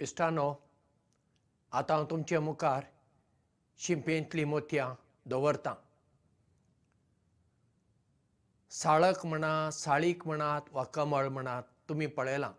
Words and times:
इश्टानो 0.00 0.54
आतां 1.72 1.96
हांव 1.96 2.06
तुमचे 2.10 2.38
मुखार 2.38 2.84
शिंपेंतलीं 3.78 4.44
मोतयां 4.44 4.94
दवरतां. 5.26 5.74
साळक 8.70 9.26
म्हणा 9.26 9.70
साळीक 9.70 10.26
म्हणात 10.26 10.62
वा 10.72 10.84
कमळ 10.84 11.28
म्हणात 11.28 11.62
तुमी 11.88 12.06
पळयलां. 12.06 12.52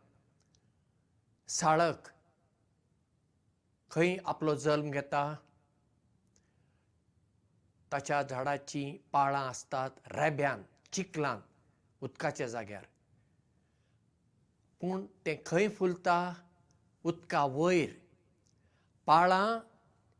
साळक 1.47 2.09
खंय 3.91 4.17
आपलो 4.25 4.55
जल्म 4.55 4.91
घेता? 4.91 5.35
ताच्या 7.91 8.21
झाडाचीं 8.21 9.09
पाळां 9.11 9.47
आसतात 9.47 9.89
रेब्यान 10.05 10.63
चिखलान 10.91 11.39
उदकाच्या 12.01 12.47
जाग्यार. 12.47 12.83
पूण 14.81 15.05
तें 15.05 15.35
खंय 15.45 15.67
फुलता 15.69 16.33
उदका 17.05 17.43
वयर. 17.45 17.89
पाळां 19.07 19.59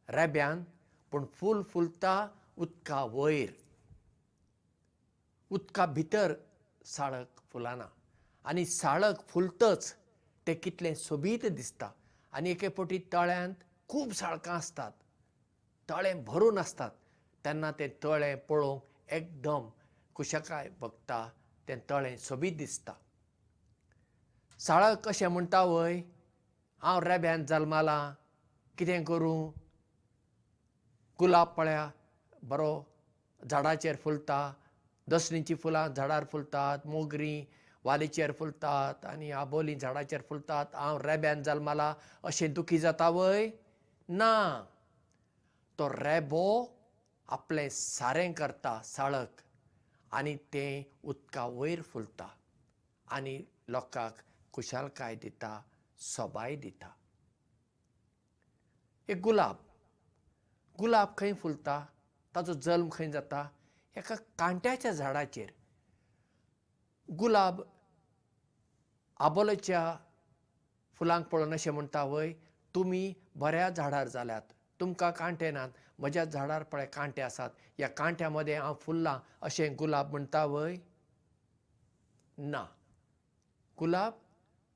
रेब्यान 0.10 0.64
पूण 1.12 1.26
फूल 1.36 1.62
फुलता 1.72 2.16
उदका 2.58 3.04
वयर. 3.14 3.54
उदका 5.52 5.86
भितर 5.86 6.34
साळक 6.86 7.42
फुलना. 7.52 7.88
आनी 8.46 8.66
साळक 8.66 9.28
फुलतच 9.30 9.94
तें 10.48 10.56
कितलें 10.64 10.94
सोबीत 10.96 11.46
दिसता. 11.56 11.90
आनी 12.34 12.50
एके 12.52 12.70
फावटी 12.70 13.00
तळ्यांत 13.14 13.56
खूब 13.90 14.12
साळकां 14.12 14.56
आसतात 14.56 14.92
तळें 15.90 16.24
भरून 16.26 16.58
आसतात 16.58 16.92
तेन्ना 17.46 17.72
तें 17.80 17.90
तळें 18.04 18.36
पळोवंक 18.50 19.12
एकदम 19.14 19.70
कुशकाय 20.16 20.70
भोगता 20.80 21.28
तें 21.68 21.80
तळें 21.90 22.18
सोबीत 22.18 22.58
दिसता. 22.58 22.94
साळक 24.60 25.08
अशें 25.08 25.28
म्हणटा 25.28 25.62
वय 25.64 26.02
हांव 26.84 27.00
रेब्यान 27.04 27.44
जल्मालां 27.46 28.12
कितें 28.78 29.04
करूं? 29.06 29.52
गुलाब 31.20 31.48
पळया 31.58 31.90
बरो 32.50 32.72
झाडाचेर 33.50 33.96
फुलता 34.04 34.40
दसणीचीं 35.10 35.56
फुलां 35.64 35.88
झाडार 35.94 36.24
फुलतात 36.32 36.88
मोगरीं 36.88 37.44
वालीचेर 37.86 38.32
फुलतात 38.40 39.06
आनी 39.06 39.32
आबोलीं 39.32 39.78
झाडाचेर 39.78 40.22
फुलतात. 40.30 40.66
हांव 40.76 40.98
रेब्यान 41.06 41.44
जल्माला 41.44 41.94
अशें 42.24 42.54
दुखी 42.54 42.78
जाता 42.80 43.10
वय? 43.10 43.50
ना. 44.10 44.64
तो 45.80 45.88
रेबो 45.90 46.46
आपलें 47.36 47.68
सारें 47.72 48.32
करता 48.34 48.80
साळक 48.86 49.42
आनी 50.18 50.36
तें 50.54 50.84
उदका 51.10 51.46
वयर 51.46 51.82
फुलता 51.82 52.28
आनी 53.16 53.38
लोकांक 53.70 54.22
खुशालकाय 54.54 55.16
दिता 55.16 55.60
सोबाय 56.02 56.56
दिता। 56.56 56.90
एक 59.10 59.22
गुलाब 59.22 59.58
गुलाब 60.78 61.14
खंय 61.18 61.34
फुलता 61.34 61.80
ताचो 62.36 62.54
जल्म 62.54 62.90
खंय 62.92 63.12
जाता 63.12 63.48
एका 63.96 64.16
कांट्याच्या 64.40 64.92
झाडाचेर 64.92 65.52
गुलाब 67.10 67.62
आबोलेच्या 69.20 69.84
फुलांक 71.00 71.26
पळोवन 71.28 71.54
अशें 71.54 71.72
म्हणटा 71.72 72.04
वय 72.04 72.34
तुमी 72.76 73.14
बऱ्या 73.36 73.70
झाडार 73.70 74.08
जाल्यात 74.08 74.54
तुमकां 74.80 75.12
कांटे 75.12 75.52
नात 75.52 75.70
म्हज्या 76.00 76.24
झाडार 76.26 76.64
पळय 76.64 76.86
कांटे 76.86 77.22
आसात 77.22 77.50
ह्या 77.78 77.88
कांट्या 77.88 78.30
मदें 78.30 78.58
हांव 78.60 78.76
फुल्लां 78.82 79.18
अशें 79.42 79.76
गुलाब 79.80 80.12
म्हणटा 80.12 80.44
वय? 80.46 80.76
ना. 82.38 82.66
गुलाब 83.78 84.14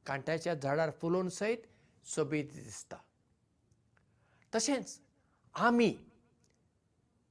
कांट्याच्या 0.05 0.53
झाडार 0.53 0.91
फुलोवन 1.01 1.29
सयत 1.29 1.57
सोबीत 2.05 2.45
दिसता। 2.45 2.95
तशेंच 4.55 4.99
आमी 5.55 5.95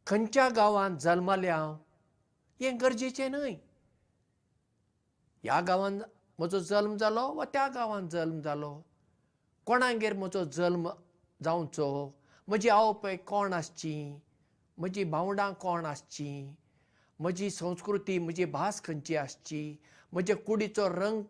खंयच्या 0.06 0.48
गांवांत 0.48 0.98
जल्मल्या 0.98 1.56
हें 2.60 2.78
गरजेचें 2.80 3.30
न्हय। 3.30 3.54
ह्या 5.42 5.60
गांवांत 5.60 6.00
म्हजो 6.38 6.58
जल्म 6.58 6.96
जालो 6.96 7.32
वा 7.32 7.44
त्या 7.44 7.68
गांवांत 7.68 8.08
जल्म 8.08 8.40
जालो? 8.40 8.80
कोणागेर 9.66 10.12
म्हजो 10.12 10.44
जल्म 10.44 10.90
जावचो? 11.44 12.18
म्हजी 12.48 12.68
आवय 12.68 13.16
कोण 13.16 13.52
आसची? 13.52 14.18
म्हजी 14.78 15.04
भावंडां 15.04 15.52
कोण 15.52 15.86
आसचीं? 15.86 16.54
म्हजी 17.18 17.50
संस्कृती 17.50 18.18
म्हजी 18.18 18.44
भास 18.44 18.82
खंयची 18.84 19.16
आसची? 19.16 19.76
म्हजे 20.12 20.34
कुडीचो 20.34 20.88
रंग 20.88 21.22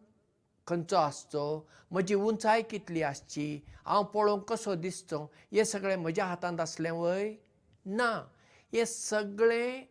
खंयचो 0.67 0.97
आसचो 0.97 1.67
म्हजी 1.91 2.15
उंचाय 2.15 2.63
कितली 2.71 3.03
आसची 3.03 3.61
हांव 3.87 4.03
पळोवंक 4.15 4.45
कसो 4.53 4.75
दिसचो 4.75 5.23
हें 5.53 5.65
सगळें 5.65 5.97
म्हज्या 5.97 6.25
हातांत 6.27 6.61
आसलें 6.61 6.91
वय? 6.91 7.33
ना. 7.87 8.11
हें 8.73 8.85
सगळें 8.85 9.83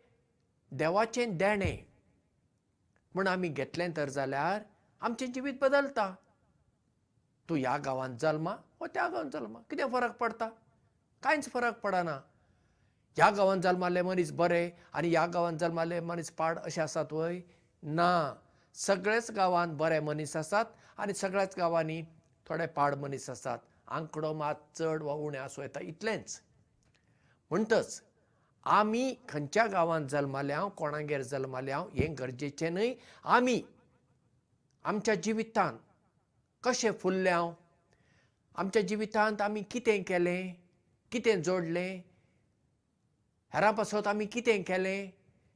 देवाचें 0.78 1.38
देणें. 1.38 1.78
म्हूण 3.14 3.28
आमी 3.28 3.48
घेतलें 3.50 3.90
तर 3.98 4.10
जाल्यार 4.10 4.62
आमचें 5.02 5.32
जिवीत 5.34 5.54
बदलता. 5.62 6.14
तूं 7.50 7.58
ह्या 7.58 7.78
गांवांत 7.86 8.18
जल्मा 8.22 8.56
वा 8.82 8.88
त्या 8.94 9.08
गांवांत 9.08 9.32
जल्मा? 9.32 9.60
कितें 9.70 9.86
फरक 9.92 10.18
पडटा 10.18 10.50
कांयच 11.24 11.50
फरक 11.50 11.80
पडना. 11.80 12.20
ह्या 13.18 13.30
गांवांत 13.30 13.62
जल्माले 13.62 14.02
मनीस 14.02 14.32
बरे 14.32 14.70
आनी 14.94 15.10
ह्या 15.10 15.26
गांवांत 15.34 15.58
जल्माले 15.58 16.00
मनीस 16.00 16.32
पाड 16.32 16.60
अशें 16.60 16.82
आसात 16.82 17.14
वय? 17.14 17.40
ना 17.84 18.34
सगळेच 18.76 19.30
गांवांत 19.32 19.74
बरे 19.78 20.00
मनीस 20.00 20.36
आसात 20.36 20.66
आनी 20.98 21.14
सगळ्याच 21.14 21.56
गांवांनी 21.58 22.02
थोडे 22.48 22.66
पाड 22.76 22.96
मनीस 22.96 23.30
आसात. 23.30 23.60
आंकडो 23.88 24.34
मात 24.34 24.56
चड 24.76 25.04
वा 25.04 25.14
उणें 25.14 25.40
आसूं 25.40 25.64
येता 25.64 25.80
इतलेंच. 25.84 26.42
म्हणटच 27.52 28.02
आमी 28.66 29.14
खंयच्या 29.30 29.66
गांवांत 29.68 30.08
जल्माल्या 30.10 30.64
कोणागेर 30.78 31.22
जल्माल्या 31.22 31.80
हें 31.96 32.16
गरजेचें 32.20 32.74
न्हय. 32.74 32.94
आमी 33.24 33.62
आमच्या 34.84 35.16
जिवितांत 35.16 35.78
कशें 36.64 36.92
फुल्ल्या 36.92 37.42
आमच्या 38.56 38.82
जिवितांत 38.82 39.42
आमी 39.42 39.62
कितें 39.72 40.02
केलें? 40.04 40.54
कितें 41.12 41.42
जोडलें? 41.42 42.02
हेरां 43.54 43.74
पासत 43.74 44.08
आमी 44.08 44.26
कितें 44.26 44.62
केलें? 44.64 45.10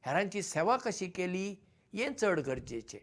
हेरांची 0.05 0.41
सेवा 0.41 0.77
कशी 0.77 1.07
केली 1.07 1.55
हें 1.97 2.13
चड 2.13 2.39
गरजेचें. 2.39 2.99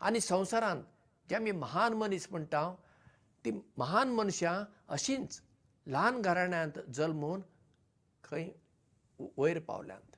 आनी 0.00 0.20
संवसारांत 0.20 0.82
जे 1.28 1.34
आमी 1.36 1.52
महान 1.52 1.92
मनीस 1.92 2.26
म्हणटा 2.30 2.62
तीं 3.44 3.52
महान 3.78 4.12
मनशां 4.14 4.64
अशींच 4.88 5.40
ल्हान 5.86 6.20
घराण्यांत 6.22 6.78
जल्मून 6.94 7.40
खंय 8.24 8.48
वयर 9.36 9.58
पावल्यांत. 9.58 10.16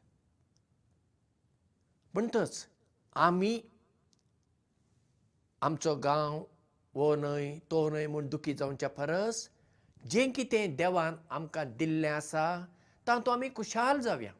म्हणटच 2.15 2.67
आमी 3.17 3.61
आमचो 5.63 5.95
गांव 6.05 6.43
वो 6.95 7.15
न्हय 7.17 7.59
तो 7.71 7.89
न्हय 7.91 8.07
म्हूण 8.07 8.29
दुखी 8.29 8.55
जावच्या 8.55 8.89
परस 8.89 9.49
जें 10.11 10.33
कितें 10.33 10.77
देवान 10.77 11.17
आमकां 11.31 11.65
दिल्लें 11.77 12.11
आसा 12.11 12.45
तातूंत 13.07 13.29
आमी 13.29 13.49
खुशाल 13.57 14.01
जावया. 14.01 14.33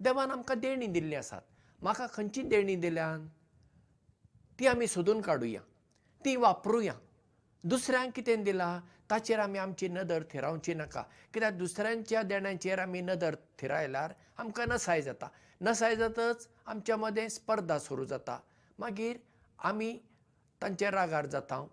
देवान 0.00 0.30
आमकां 0.30 0.58
देणी 0.60 0.86
दिल्लीं 0.86 1.18
आसात 1.18 1.42
म्हाका 1.82 2.06
खंयची 2.14 2.42
देणी 2.42 2.74
दिल्यान 2.76 3.26
ती 4.58 4.66
आमी 4.66 4.86
सोदून 4.86 5.20
काडुया 5.20 5.60
ती 6.24 6.34
वापरुया. 6.36 6.92
दुसऱ्यांक 7.64 8.12
कितें 8.16 8.42
दिलां 8.44 8.78
ताचेर 9.10 9.38
आमी 9.38 9.58
आमची 9.58 9.88
नदर 9.88 10.22
थिरावची 10.30 10.74
नाका. 10.74 11.02
कित्याक 11.34 11.52
दुसऱ्यांच्या 11.58 12.22
देण्याचेर 12.22 12.78
आमी 12.78 13.00
नदर 13.00 13.34
थिरायल्यार 13.58 14.12
आमकां 14.38 14.68
नसाय 14.68 15.02
जाता. 15.02 15.28
नसाय 15.60 15.96
जातच 15.96 16.48
आमच्या 16.66 16.96
मदें 16.96 17.28
स्पर्धा 17.28 17.78
सुरू 17.78 18.04
जाता. 18.04 18.38
मागीर 18.78 19.16
आमी 19.58 19.96
तांचे 20.62 20.90
रागार 20.90 21.26
जाता 21.26 21.64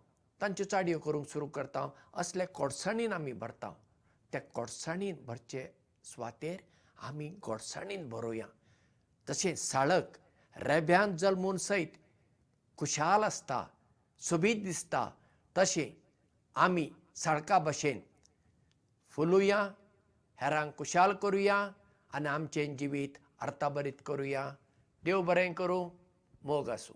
तांच्यो 0.42 0.66
चाडयो 0.66 1.00
करूंक 1.00 1.28
सुरू 1.28 1.48
करता 1.48 1.90
असले 2.14 2.46
कोडसाणीन 2.46 3.14
आमी 3.14 3.32
भरता 3.34 3.74
त्या 4.32 4.42
कोडसाणीन 4.54 5.16
भरचे 5.26 5.66
सुवातेर 6.04 6.60
आमी 7.08 7.30
गोडसाणीन 7.46 8.10
बरोवया 8.10 8.46
तशें 9.30 9.56
साळक 9.56 10.18
रेब्यान 10.56 11.18
जल्मून 11.18 11.58
सयत 11.58 11.98
खुशाल 12.78 13.24
आसता 13.24 13.66
सोबीत 14.20 14.64
दिसता 14.64 15.10
तशें 15.58 15.90
आमी 16.56 16.90
साळका 17.16 17.60
भशेन 17.60 18.00
फुलुया 19.12 19.62
हेरांक 20.42 20.78
खुशाल 20.78 21.14
करुया 21.14 21.72
आनी 22.14 22.28
आमचें 22.28 22.78
जिवीत 22.78 23.18
अर्थाभरीत 23.42 24.02
करुया. 24.06 24.50
देव 25.04 25.22
बरें 25.22 25.54
करूं 25.54 25.90
मोग 26.44 26.70
आसूं 26.70 26.96